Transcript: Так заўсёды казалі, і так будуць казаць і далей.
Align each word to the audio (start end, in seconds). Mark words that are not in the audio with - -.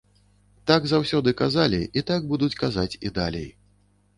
Так 0.69 0.87
заўсёды 0.91 1.33
казалі, 1.41 1.81
і 2.01 2.05
так 2.09 2.27
будуць 2.33 2.51
казаць 2.63 2.89
і 3.11 3.13
далей. 3.19 3.47